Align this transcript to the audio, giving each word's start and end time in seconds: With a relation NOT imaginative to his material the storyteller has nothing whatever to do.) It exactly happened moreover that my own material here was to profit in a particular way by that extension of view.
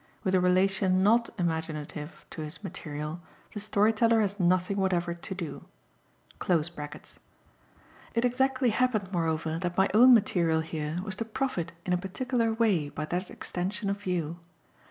With 0.23 0.33
a 0.33 0.39
relation 0.39 1.03
NOT 1.03 1.29
imaginative 1.37 2.25
to 2.31 2.41
his 2.41 2.63
material 2.63 3.21
the 3.53 3.59
storyteller 3.59 4.19
has 4.21 4.39
nothing 4.39 4.77
whatever 4.77 5.13
to 5.13 5.35
do.) 5.35 5.65
It 6.49 8.25
exactly 8.25 8.71
happened 8.71 9.13
moreover 9.13 9.59
that 9.59 9.77
my 9.77 9.89
own 9.93 10.15
material 10.15 10.61
here 10.61 10.99
was 11.03 11.17
to 11.17 11.25
profit 11.25 11.73
in 11.85 11.93
a 11.93 11.99
particular 12.01 12.51
way 12.51 12.89
by 12.89 13.05
that 13.05 13.29
extension 13.29 13.91
of 13.91 14.01
view. 14.01 14.39